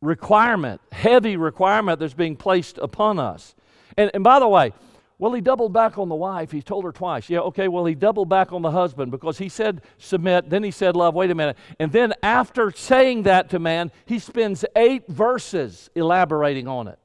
[0.01, 3.55] requirement, heavy requirement that's being placed upon us.
[3.97, 4.73] And, and by the way,
[5.19, 6.53] well, he doubled back on the wife.
[6.53, 7.29] He told her twice.
[7.29, 10.71] Yeah, okay, well, he doubled back on the husband because he said submit, then he
[10.71, 11.15] said love.
[11.15, 11.57] Wait a minute.
[11.81, 17.01] And then after saying that to man, he spends eight verses elaborating on it.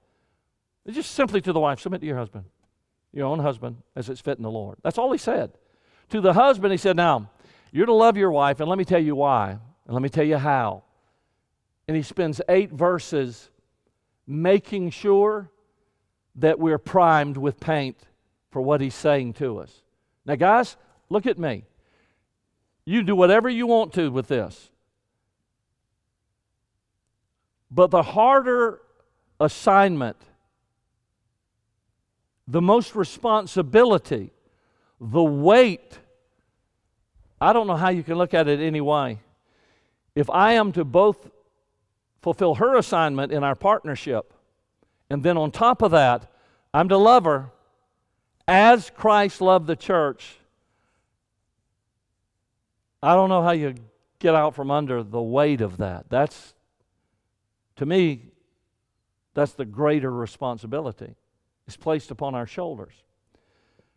[0.90, 2.46] Just simply to the wife submit to your husband,
[3.14, 4.78] your own husband, as it's fit in the Lord.
[4.84, 5.52] That's all he said.
[6.10, 7.30] To the husband, he said, Now,
[7.72, 10.26] you're to love your wife, and let me tell you why, and let me tell
[10.26, 10.84] you how.
[11.88, 13.50] And he spends eight verses
[14.28, 15.50] making sure
[16.36, 17.98] that we're primed with paint
[18.52, 19.82] for what he's saying to us.
[20.26, 20.78] Now, guys,
[21.10, 21.66] look at me.
[22.86, 24.70] You do whatever you want to with this.
[27.72, 28.82] But the harder
[29.40, 30.18] assignment,
[32.48, 34.32] the most responsibility,
[35.00, 36.00] the weight,
[37.40, 39.20] I don't know how you can look at it any way.
[40.16, 41.30] If I am to both
[42.22, 44.34] fulfill her assignment in our partnership,
[45.10, 46.32] and then on top of that,
[46.74, 47.52] I'm to love her
[48.48, 50.38] as Christ loved the church.
[53.02, 53.76] I don't know how you
[54.20, 56.06] get out from under the weight of that.
[56.10, 56.54] That's,
[57.76, 58.32] to me,
[59.34, 61.16] that's the greater responsibility.
[61.68, 62.94] It's placed upon our shoulders.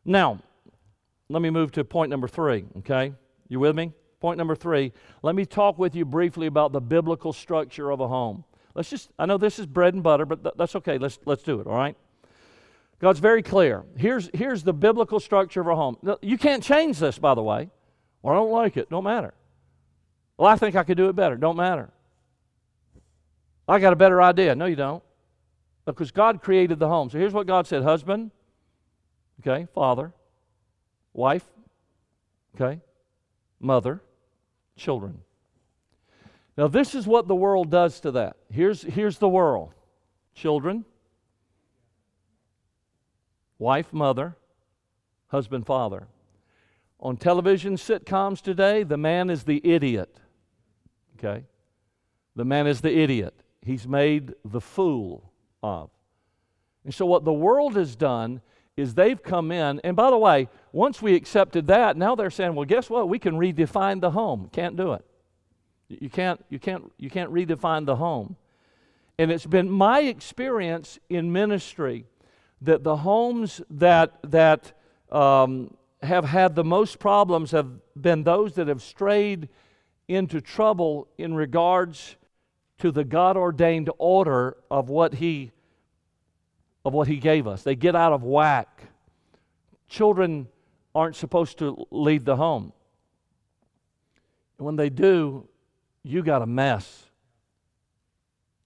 [0.05, 0.41] Now,
[1.29, 3.13] let me move to point number three, okay?
[3.49, 3.93] You with me?
[4.21, 8.09] Point number three, let me talk with you briefly about the biblical structure of a
[8.09, 8.45] home.
[8.75, 10.99] Let's just, I know this is bread and butter, but th- that's okay.
[10.99, 11.97] Let's, let's do it, all right?
[12.99, 13.85] God's very clear.
[13.97, 15.99] Here's, here's the biblical structure of a home.
[16.23, 17.69] You can't change this, by the way.
[18.23, 18.89] Well, I don't like it.
[18.89, 19.35] Don't matter.
[20.39, 21.37] Well, I think I could do it better.
[21.37, 21.91] Don't matter.
[23.69, 24.55] I got a better idea.
[24.55, 25.03] No, you don't.
[25.87, 27.09] Because God created the home.
[27.09, 28.33] So here's what God said husband,
[29.41, 30.13] okay, father,
[31.15, 31.45] wife,
[32.55, 32.81] okay,
[33.61, 34.03] mother,
[34.77, 35.21] children.
[36.57, 38.37] Now, this is what the world does to that.
[38.51, 39.73] Here's, here's the world
[40.35, 40.85] children,
[43.59, 44.37] wife, mother,
[45.29, 46.09] husband, father.
[46.99, 50.19] On television sitcoms today, the man is the idiot.
[51.19, 51.45] Okay?
[52.35, 53.35] The man is the idiot.
[53.63, 55.31] He's made the fool
[55.67, 55.91] of.
[56.85, 58.41] And so, what the world has done
[58.77, 62.55] is they've come in, and by the way, once we accepted that, now they're saying,
[62.55, 63.09] well, guess what?
[63.09, 64.51] We can redefine the home.
[64.53, 65.05] Can't do it.
[65.89, 68.37] You can't, you can't, you can't redefine the home.
[69.19, 72.05] And it's been my experience in ministry
[72.61, 74.73] that the homes that, that
[75.11, 79.49] um, have had the most problems have been those that have strayed
[80.09, 82.17] into trouble in regards
[82.79, 85.53] to the God ordained order of what He
[86.87, 87.63] of what He gave us.
[87.63, 88.85] They get out of whack.
[89.89, 90.49] Children
[90.95, 92.73] aren't supposed to leave the home.
[94.57, 95.47] And when they do,
[96.03, 97.05] you got a mess.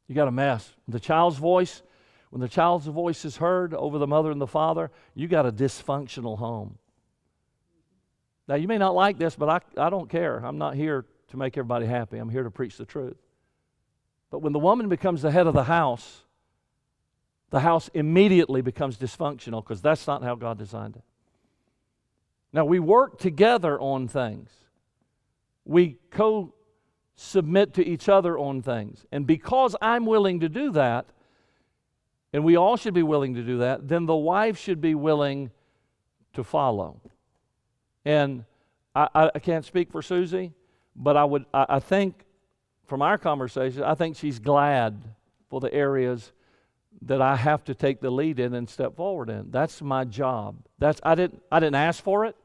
[0.06, 0.70] You got a mess.
[0.86, 1.82] The child's voice
[2.30, 5.52] when the child's voice is heard over the mother and the father, you got a
[5.52, 6.78] dysfunctional home.
[8.46, 10.38] Now, you may not like this, but I, I don't care.
[10.38, 12.18] I'm not here to make everybody happy.
[12.18, 13.16] I'm here to preach the truth.
[14.30, 16.24] But when the woman becomes the head of the house,
[17.50, 21.02] the house immediately becomes dysfunctional because that's not how God designed it.
[22.52, 24.50] Now, we work together on things,
[25.64, 26.54] we co
[27.14, 29.04] submit to each other on things.
[29.12, 31.06] And because I'm willing to do that,
[32.32, 35.50] and we all should be willing to do that, then the wife should be willing
[36.32, 37.00] to follow.
[38.04, 38.44] And
[38.94, 40.52] I, I can't speak for Susie,
[40.96, 42.24] but I would I, I think
[42.86, 45.02] from our conversation, I think she's glad
[45.48, 46.32] for the areas
[47.02, 49.50] that I have to take the lead in and step forward in.
[49.50, 50.56] That's my job.
[50.78, 52.36] That's I didn't I didn't ask for it.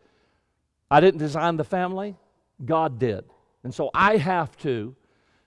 [0.89, 2.15] I didn't design the family.
[2.63, 3.25] God did.
[3.63, 4.95] And so I have to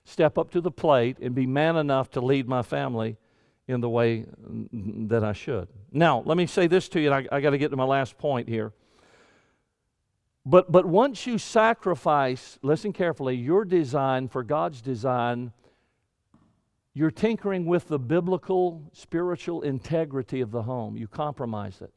[0.03, 3.17] step up to the plate and be man enough to lead my family
[3.67, 4.25] in the way
[4.73, 5.67] that I should.
[5.91, 8.17] Now, let me say this to you, I, I got to get to my last
[8.17, 8.73] point here.
[10.45, 15.51] But, but once you sacrifice, listen carefully, your design for God's design,
[16.93, 20.97] you're tinkering with the biblical spiritual integrity of the home.
[20.97, 21.93] You compromise it.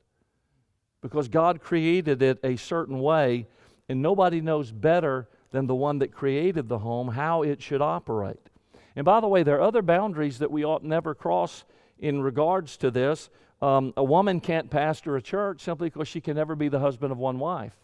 [1.00, 3.48] Because God created it a certain way,
[3.88, 8.48] and nobody knows better than the one that created the home how it should operate.
[8.94, 11.64] And by the way, there are other boundaries that we ought never cross
[11.98, 13.30] in regards to this.
[13.60, 17.12] Um, a woman can't pastor a church simply because she can never be the husband
[17.12, 17.76] of one wife.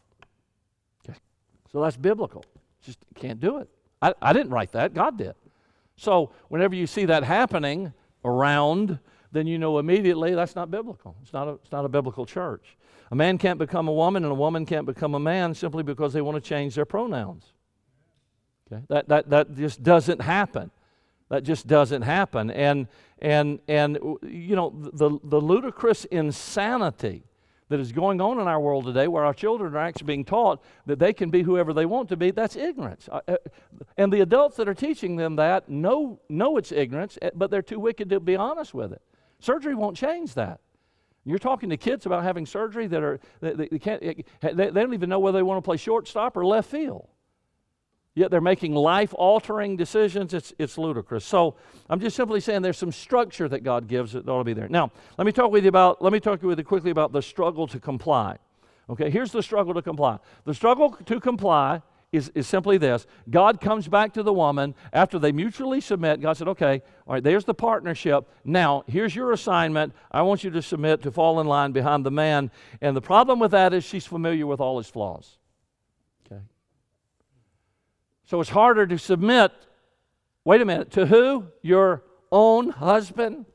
[1.08, 1.18] Okay.
[1.72, 2.44] So that's biblical.
[2.82, 3.68] Just can't do it.
[4.02, 5.34] I, I didn't write that, God did.
[5.98, 7.92] So whenever you see that happening
[8.24, 9.00] around,
[9.32, 11.16] then you know immediately that's not biblical.
[11.22, 12.76] It's not a, it's not a biblical church.
[13.10, 16.12] A man can't become a woman and a woman can't become a man simply because
[16.12, 17.52] they want to change their pronouns.
[18.70, 18.82] Okay?
[18.88, 20.70] That, that, that just doesn't happen.
[21.30, 22.50] That just doesn't happen.
[22.50, 22.86] And,
[23.18, 27.24] and, and you know, the, the ludicrous insanity
[27.68, 30.62] that is going on in our world today where our children are actually being taught
[30.86, 33.08] that they can be whoever they want to be, that's ignorance.
[33.10, 33.36] Uh, uh,
[33.96, 37.62] and the adults that are teaching them that know, know it's ignorance, eh, but they're
[37.62, 39.02] too wicked to be honest with it.
[39.40, 40.60] Surgery won't change that.
[41.24, 44.70] You're talking to kids about having surgery that are, they, they can't, eh, they, they
[44.70, 47.08] don't even know whether they want to play shortstop or left field
[48.14, 50.34] yet they're making life altering decisions.
[50.34, 51.24] It's, it's ludicrous.
[51.24, 51.56] So
[51.88, 54.68] I'm just simply saying there's some structure that God gives that ought to be there.
[54.68, 57.22] Now, let me talk with you about, let me talk with you quickly about the
[57.22, 58.38] struggle to comply.
[58.90, 60.18] Okay, here's the struggle to comply.
[60.44, 65.18] The struggle to comply is, is simply this God comes back to the woman after
[65.18, 66.20] they mutually submit.
[66.20, 68.28] God said, Okay, all right, there's the partnership.
[68.44, 69.92] Now, here's your assignment.
[70.10, 72.50] I want you to submit to fall in line behind the man.
[72.80, 75.37] And the problem with that is she's familiar with all his flaws.
[78.28, 79.52] So it's harder to submit,
[80.44, 81.46] wait a minute, to who?
[81.62, 83.46] Your own husband?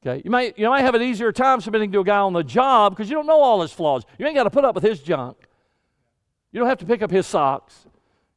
[0.00, 2.44] Okay, you might, you might have an easier time submitting to a guy on the
[2.44, 4.04] job because you don't know all his flaws.
[4.16, 5.36] You ain't got to put up with his junk.
[6.52, 7.84] You don't have to pick up his socks.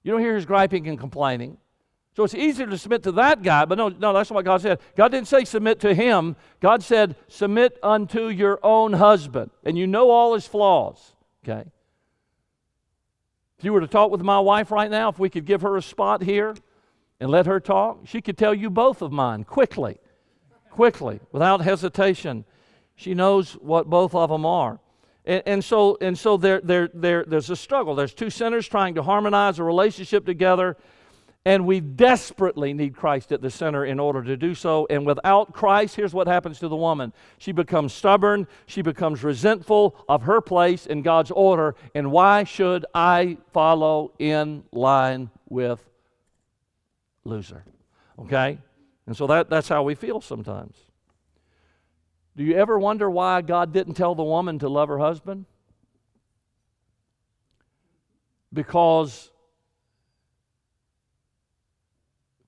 [0.01, 1.57] You don't hear his griping and complaining.
[2.15, 4.59] So it's easier to submit to that guy, but no, no, that's not what God
[4.59, 4.79] said.
[4.97, 6.35] God didn't say submit to him.
[6.61, 11.13] God said submit unto your own husband, and you know all his flaws.
[11.43, 11.69] Okay.
[13.63, 15.81] You were to talk with my wife right now, if we could give her a
[15.81, 16.53] spot here
[17.19, 19.97] and let her talk, she could tell you both of mine quickly,
[20.69, 22.43] quickly, without hesitation.
[22.95, 24.79] She knows what both of them are.
[25.25, 27.95] And, and so, and so there, there, there, there's a struggle.
[27.95, 30.75] There's two sinners trying to harmonize a relationship together
[31.45, 34.87] and we desperately need Christ at the center in order to do so.
[34.89, 39.95] And without Christ, here's what happens to the woman she becomes stubborn, she becomes resentful
[40.07, 41.75] of her place in God's order.
[41.93, 45.83] And why should I follow in line with
[47.25, 47.65] loser?
[48.17, 48.57] Okay?
[49.05, 50.77] And so that, that's how we feel sometimes.
[52.37, 55.45] Do you ever wonder why God didn't tell the woman to love her husband?
[58.51, 59.29] Because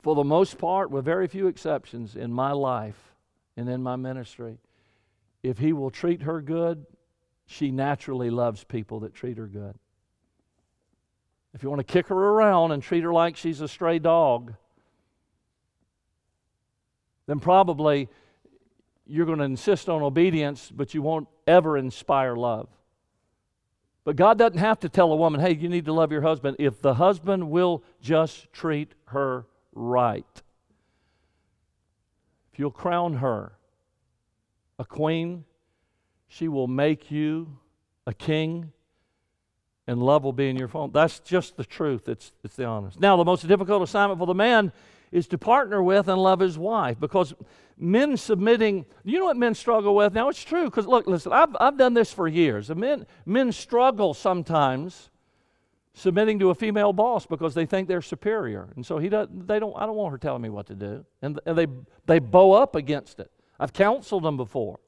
[0.06, 3.16] for the most part, with very few exceptions, in my life
[3.58, 4.60] and in my ministry,
[5.42, 6.86] if he will treat her good,
[7.48, 9.74] she naturally loves people that treat her good.
[11.56, 14.54] If you want to kick her around and treat her like she's a stray dog,
[17.26, 18.08] then probably
[19.08, 22.70] you're going to insist on obedience, but you won't ever inspire love.
[24.04, 26.58] But God doesn't have to tell a woman, hey, you need to love your husband
[26.60, 30.26] if the husband will just treat her right.
[32.52, 33.52] If you'll crown her
[34.80, 35.46] a queen,
[36.28, 37.60] she will make you
[38.08, 38.72] a king,
[39.88, 40.92] and love will be in your phone.
[40.92, 42.08] That's just the truth.
[42.10, 43.00] It's, it's the honest.
[43.00, 44.72] Now, the most difficult assignment for the man
[45.12, 47.34] is to partner with and love his wife because
[47.78, 50.14] men submitting, you know what men struggle with?
[50.14, 52.70] Now, it's true because, look, listen, I've, I've done this for years.
[52.70, 55.10] Men, men struggle sometimes
[55.96, 58.68] submitting to a female boss because they think they're superior.
[58.76, 61.06] And so he doesn't, they don't, I don't want her telling me what to do.
[61.22, 61.68] And, and they,
[62.06, 63.32] they bow up against it.
[63.60, 64.80] I've counseled them before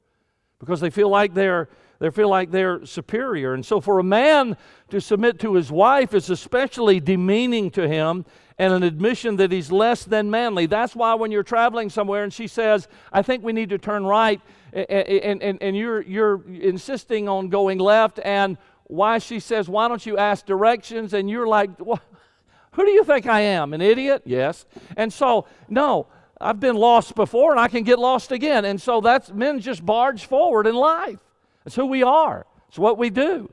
[0.60, 3.54] because they feel like they're, they feel like they're superior.
[3.54, 4.56] And so for a man
[4.90, 8.26] to submit to his wife is especially demeaning to him
[8.58, 10.66] and an admission that he's less than manly.
[10.66, 14.04] That's why when you're traveling somewhere and she says, I think we need to turn
[14.04, 14.40] right,
[14.72, 18.58] and, and, and you're, you're insisting on going left, and
[18.88, 21.14] why she says, Why don't you ask directions?
[21.14, 23.72] And you're like, Who do you think I am?
[23.72, 24.22] An idiot?
[24.24, 24.66] Yes.
[24.96, 26.08] And so, no,
[26.40, 28.64] I've been lost before and I can get lost again.
[28.64, 31.18] And so that's men just barge forward in life.
[31.64, 33.52] That's who we are, it's what we do.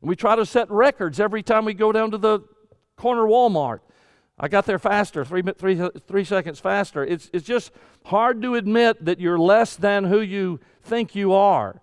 [0.00, 2.40] We try to set records every time we go down to the
[2.96, 3.80] corner Walmart.
[4.38, 7.04] I got there faster, three, three, three seconds faster.
[7.04, 7.70] It's, it's just
[8.04, 11.80] hard to admit that you're less than who you think you are.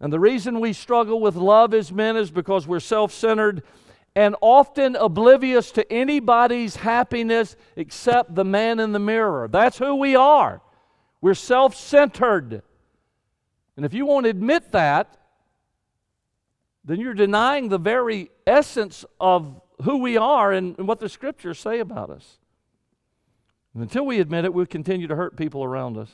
[0.00, 3.62] And the reason we struggle with love as men is because we're self centered
[4.16, 9.48] and often oblivious to anybody's happiness except the man in the mirror.
[9.48, 10.60] That's who we are.
[11.20, 12.62] We're self centered.
[13.76, 15.16] And if you won't admit that,
[16.84, 21.80] then you're denying the very essence of who we are and, what the scriptures say
[21.80, 22.38] about us.
[23.72, 26.10] And until we admit it, we'll continue to hurt people around us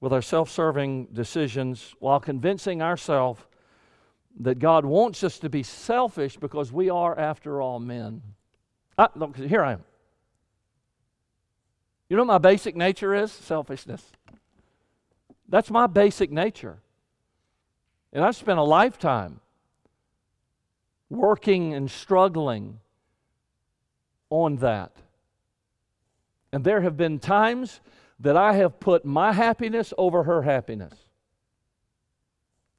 [0.00, 3.40] with our self serving decisions while convincing ourselves
[4.40, 8.22] that God wants us to be selfish because we are, after all, men.
[8.96, 9.84] I, look, here I am.
[12.08, 13.30] You know what my basic nature is?
[13.30, 14.04] Selfishness.
[15.48, 16.78] That's my basic nature.
[18.12, 19.40] And I've spent a lifetime
[21.08, 22.80] working and struggling
[24.30, 24.92] on that.
[26.52, 27.80] And there have been times
[28.20, 30.94] that I have put my happiness over her happiness.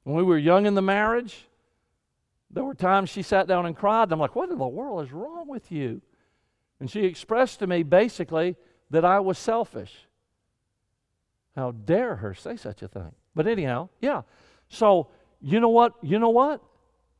[0.04, 1.48] When we were young in the marriage,
[2.50, 5.04] there were times she sat down and cried, and I'm like, What in the world
[5.04, 6.00] is wrong with you?
[6.80, 8.56] And she expressed to me basically
[8.90, 10.06] that I was selfish.
[11.54, 13.12] How dare her say such a thing?
[13.34, 14.22] But anyhow, yeah.
[14.68, 15.08] So,
[15.40, 15.94] you know what?
[16.02, 16.62] You know what?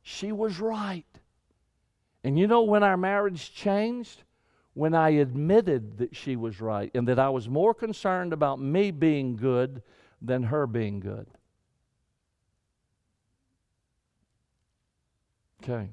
[0.01, 1.05] She was right.
[2.23, 4.23] And you know when our marriage changed?
[4.73, 8.91] When I admitted that she was right and that I was more concerned about me
[8.91, 9.83] being good
[10.21, 11.27] than her being good.
[15.61, 15.89] Okay.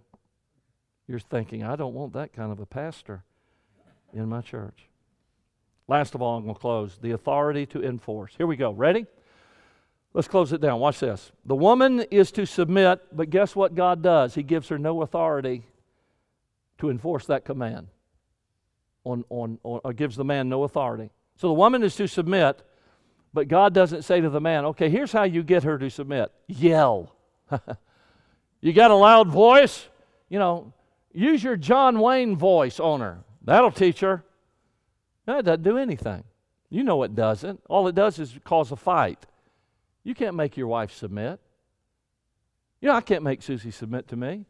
[1.07, 3.22] You're thinking, I don't want that kind of a pastor
[4.12, 4.89] in my church.
[5.87, 8.33] Last of all, I'm going to close the authority to enforce.
[8.37, 8.70] Here we go.
[8.70, 9.07] Ready?
[10.14, 10.81] Let's close it down.
[10.81, 11.31] Watch this.
[11.45, 14.35] The woman is to submit, but guess what God does?
[14.35, 15.64] He gives her no authority
[16.78, 17.89] to enforce that command.
[19.05, 21.11] On, on, on or gives the man no authority.
[21.36, 22.62] So the woman is to submit,
[23.32, 26.30] but God doesn't say to the man, okay, here's how you get her to submit
[26.46, 27.14] yell.
[28.61, 29.88] you got a loud voice?
[30.28, 30.72] You know,
[31.12, 33.20] use your John Wayne voice on her.
[33.42, 34.22] That'll teach her.
[35.26, 36.24] It doesn't do anything.
[36.68, 37.61] You know it doesn't.
[37.68, 39.26] All it does is cause a fight.
[40.05, 41.40] You can't make your wife submit.
[42.80, 44.46] You know, I can't make Susie submit to me.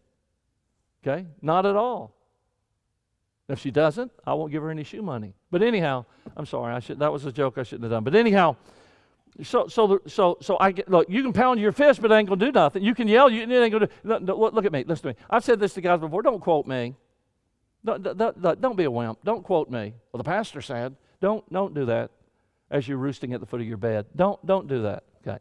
[1.03, 1.27] Okay?
[1.43, 2.15] Not at all.
[3.51, 5.35] If she doesn't, I won't give her any shoe money.
[5.51, 6.05] But anyhow,
[6.37, 6.75] I'm sorry.
[6.75, 7.01] I should.
[7.01, 8.05] That was a joke I shouldn't have done.
[8.05, 8.57] But anyhow,
[9.43, 11.11] so so so so I get, look.
[11.11, 12.85] You can pound your fist, but it ain't gonna do nothing.
[12.85, 13.29] You can yell.
[13.29, 13.93] You it ain't gonna do.
[14.05, 14.85] Look, look at me.
[14.87, 15.15] Listen to me.
[15.29, 16.23] I've said this to guys before.
[16.23, 16.95] Don't quote me.
[17.85, 19.25] Don't, don't, don't be a wimp.
[19.25, 19.95] Don't quote me.
[20.13, 22.11] Well, the pastor said, don't, don't do that
[22.71, 24.07] as you're roosting at the foot of your bed.
[24.15, 25.05] Don't, don't do that.
[25.27, 25.39] Okay.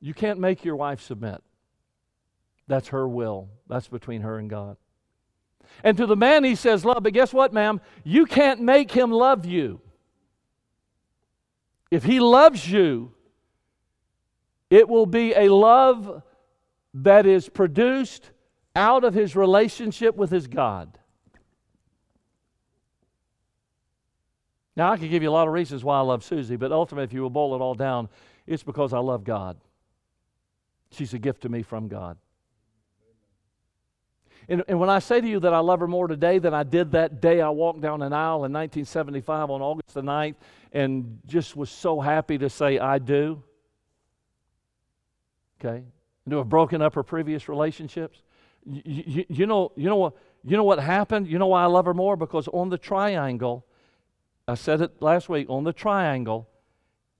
[0.00, 1.42] You can't make your wife submit.
[2.68, 3.48] That's her will.
[3.66, 4.76] That's between her and God.
[5.82, 7.02] And to the man, he says, Love.
[7.02, 7.80] But guess what, ma'am?
[8.04, 9.80] You can't make him love you.
[11.90, 13.12] If he loves you,
[14.70, 16.22] it will be a love
[16.94, 18.30] that is produced
[18.74, 20.98] out of his relationship with his God.
[24.76, 27.04] Now, I could give you a lot of reasons why I love Susie, but ultimately,
[27.04, 28.08] if you will boil it all down,
[28.46, 29.56] it's because I love God.
[30.90, 32.16] She's a gift to me from God.
[34.48, 36.62] And, and, when I say to you that I love her more today than I
[36.62, 40.34] did that day I walked down an aisle in 1975 on August the 9th
[40.72, 43.42] and just was so happy to say, I do.
[45.60, 45.84] Okay?
[46.24, 48.22] And to have broken up her previous relationships.
[48.66, 51.26] You, you, know, you, know what, you know what happened?
[51.26, 52.16] You know why I love her more?
[52.16, 53.64] Because on the triangle,
[54.46, 56.48] I said it last week, on the triangle,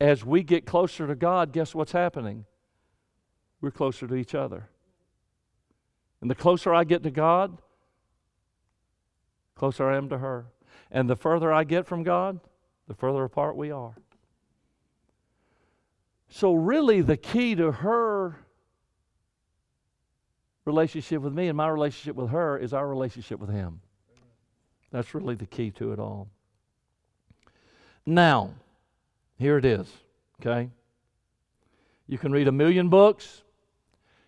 [0.00, 2.44] as we get closer to God, guess what's happening?
[3.60, 4.68] We're closer to each other.
[6.24, 7.58] And the closer I get to God,
[9.54, 10.46] closer I am to her.
[10.90, 12.40] And the further I get from God,
[12.88, 13.94] the further apart we are.
[16.30, 18.38] So, really, the key to her
[20.64, 23.82] relationship with me and my relationship with her is our relationship with Him.
[24.92, 26.30] That's really the key to it all.
[28.06, 28.54] Now,
[29.36, 29.92] here it is,
[30.40, 30.70] okay?
[32.06, 33.42] You can read a million books,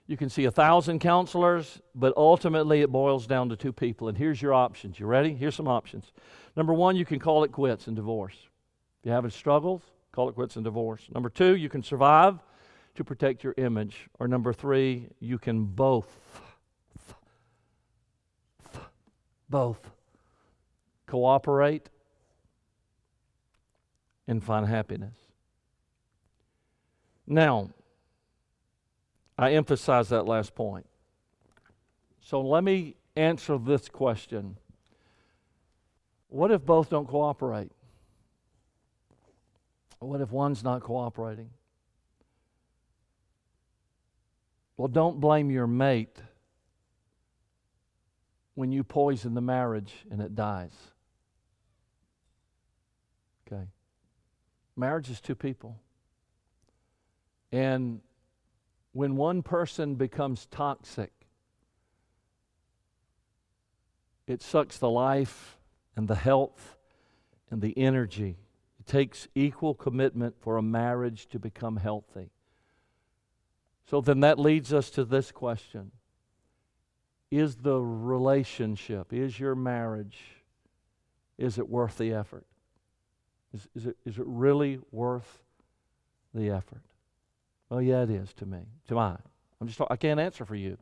[0.07, 4.09] you can see a thousand counselors, but ultimately it boils down to two people.
[4.09, 5.00] And here's your options.
[5.00, 5.34] You ready?
[5.34, 6.12] Here's some options.
[6.57, 8.36] Number one, you can call it quits and divorce.
[9.00, 9.82] If you're having struggles,
[10.12, 11.02] call it quits and divorce.
[11.12, 12.38] Number two, you can survive
[12.94, 14.09] to protect your image.
[14.20, 16.09] Or number three, you can both,
[19.50, 19.80] both
[21.07, 21.88] cooperate
[24.28, 25.14] and find happiness.
[27.26, 27.70] Now,
[29.39, 30.87] I emphasize that last point.
[32.20, 34.57] So let me answer this question
[36.28, 37.70] What if both don't cooperate?
[39.99, 41.51] What if one's not cooperating?
[44.76, 46.18] Well, don't blame your mate
[48.55, 50.72] when you poison the marriage and it dies.
[53.47, 53.62] Okay.
[54.76, 55.78] Marriage is two people.
[57.53, 58.01] And
[58.97, 61.12] when one person becomes toxic,
[64.26, 65.59] it sucks the life
[65.94, 66.78] and the health
[67.51, 68.38] and the energy.
[68.80, 72.30] It takes equal commitment for a marriage to become healthy.
[73.84, 75.90] So then that leads us to this question
[77.30, 80.18] Is the relationship, is your marriage,
[81.36, 82.47] is it worth the effort?
[83.53, 85.42] Is, is, it, is it really worth
[86.32, 86.80] the effort?
[87.68, 89.18] Well, yeah, it is to me, to mine.
[89.60, 90.76] I'm just, I can't answer for you.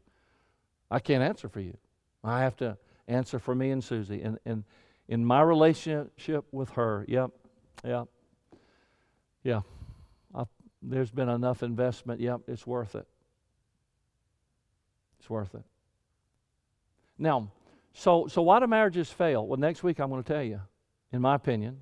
[0.90, 1.76] I can't answer for you.
[2.22, 2.76] I have to
[3.08, 4.22] answer for me and Susie.
[4.22, 4.64] And, and
[5.08, 7.30] in my relationship with her, yep,
[7.84, 8.08] yep,
[9.42, 9.60] yeah,
[10.34, 10.48] I've,
[10.82, 12.20] there's been enough investment.
[12.20, 13.06] Yep, it's worth it.
[15.18, 15.64] It's worth it.
[17.18, 17.50] Now,
[17.92, 19.46] so, so why do marriages fail?
[19.46, 20.60] Well, next week I'm going to tell you,
[21.12, 21.80] in my opinion,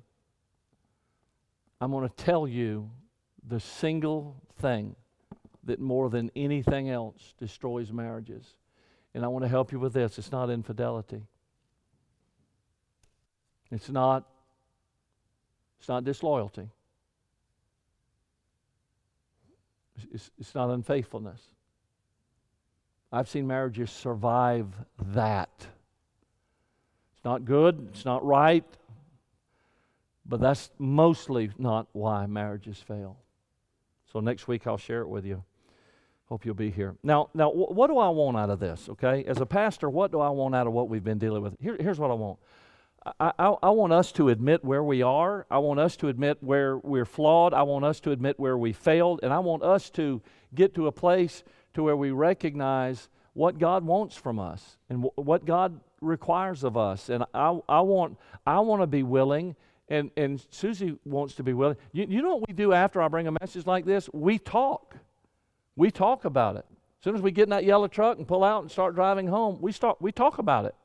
[1.81, 2.89] I'm going to tell you
[3.45, 4.95] the single thing
[5.63, 8.55] that more than anything else destroys marriages.
[9.13, 11.21] And I want to help you with this it's not infidelity.
[13.71, 14.25] It's not
[15.79, 16.69] it's not disloyalty.
[20.11, 21.41] It's, it's not unfaithfulness.
[23.11, 24.67] I've seen marriages survive
[25.13, 25.67] that.
[27.13, 28.65] It's not good, it's not right,
[30.25, 33.17] but that's mostly not why marriages fail.
[34.13, 35.43] So next week I'll share it with you.
[36.29, 36.95] Hope you'll be here.
[37.03, 38.87] Now, now, what do I want out of this?
[38.89, 41.55] Okay, as a pastor, what do I want out of what we've been dealing with?
[41.59, 42.39] Here, here's what I want.
[43.19, 45.45] I, I, I, want us to admit where we are.
[45.51, 47.53] I want us to admit where we're flawed.
[47.53, 49.19] I want us to admit where we failed.
[49.23, 50.21] And I want us to
[50.55, 51.43] get to a place
[51.73, 57.09] to where we recognize what God wants from us and what God requires of us.
[57.09, 59.55] And I, I want, I want to be willing,
[59.89, 61.77] and, and Susie wants to be willing.
[61.91, 64.09] You, you know what we do after I bring a message like this?
[64.13, 64.95] We talk.
[65.75, 66.65] We talk about it.
[66.69, 69.27] As soon as we get in that yellow truck and pull out and start driving
[69.27, 70.75] home, we, start, we talk about it.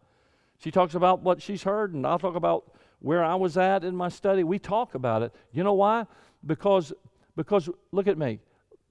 [0.59, 3.95] She talks about what she's heard, and I'll talk about where I was at in
[3.95, 4.43] my study.
[4.43, 5.33] We talk about it.
[5.53, 6.07] You know why?
[6.45, 6.93] Because,
[7.37, 8.41] because look at me.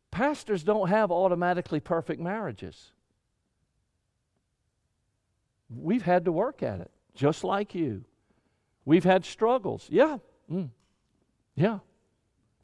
[0.10, 2.91] Pastors don't have automatically perfect marriages.
[5.70, 8.05] We've had to work at it, just like you.
[8.88, 9.85] We've had struggles.
[9.91, 10.19] Yeah.
[10.49, 10.69] Mm.
[11.55, 11.79] Yeah.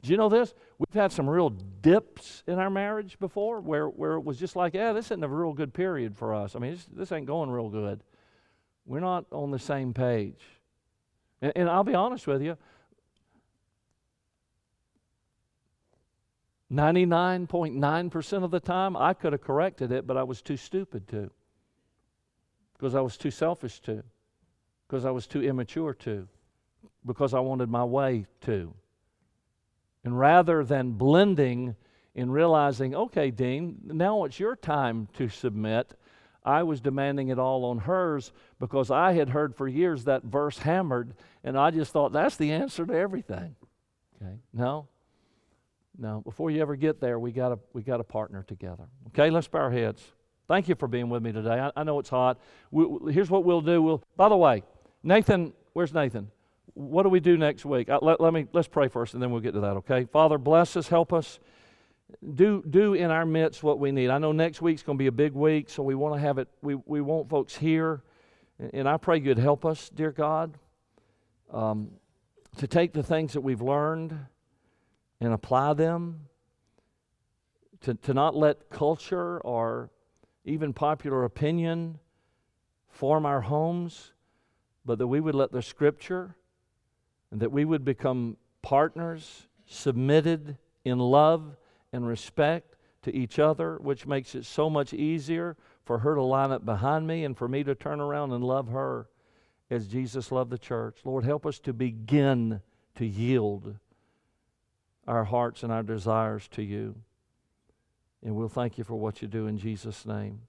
[0.00, 0.54] Do you know this?
[0.78, 4.72] We've had some real dips in our marriage before where, where it was just like,
[4.72, 6.56] yeah, this isn't a real good period for us.
[6.56, 8.02] I mean, this ain't going real good.
[8.86, 10.40] We're not on the same page.
[11.42, 12.56] And, and I'll be honest with you
[16.72, 21.30] 99.9% of the time, I could have corrected it, but I was too stupid to.
[22.72, 24.02] Because I was too selfish to.
[24.86, 26.28] Because I was too immature to.
[27.04, 28.74] Because I wanted my way to.
[30.04, 31.76] And rather than blending
[32.14, 35.94] and realizing, okay, Dean, now it's your time to submit,
[36.44, 40.58] I was demanding it all on hers because I had heard for years that verse
[40.58, 43.56] hammered, and I just thought that's the answer to everything.
[44.20, 44.86] Okay, no,
[45.98, 46.20] no.
[46.20, 48.84] Before you ever get there, we got to we got to partner together.
[49.08, 50.02] Okay, let's bow our heads.
[50.46, 51.58] Thank you for being with me today.
[51.58, 52.38] I, I know it's hot.
[52.70, 53.80] We, here's what we'll do.
[53.80, 54.02] We'll.
[54.14, 54.62] By the way,
[55.06, 56.30] Nathan, where's Nathan?
[56.72, 57.90] What do we do next week?
[57.90, 59.76] Uh, let, let me let's pray first, and then we'll get to that.
[59.76, 61.38] Okay, Father, bless us, help us
[62.34, 64.08] do do in our midst what we need.
[64.08, 66.38] I know next week's going to be a big week, so we want to have
[66.38, 66.48] it.
[66.62, 68.02] We we want folks here,
[68.72, 70.58] and I pray you'd help us, dear God,
[71.52, 71.90] um,
[72.56, 74.18] to take the things that we've learned
[75.20, 76.28] and apply them.
[77.82, 79.90] To to not let culture or
[80.46, 81.98] even popular opinion
[82.88, 84.13] form our homes,
[84.84, 86.36] but that we would let the Scripture
[87.30, 91.56] and that we would become partners, submitted in love
[91.92, 96.50] and respect to each other, which makes it so much easier for her to line
[96.50, 99.08] up behind me and for me to turn around and love her
[99.70, 100.98] as Jesus loved the church.
[101.04, 102.60] Lord, help us to begin
[102.96, 103.76] to yield
[105.06, 106.94] our hearts and our desires to you.
[108.22, 110.40] And we'll thank you for what you do in Jesus' name.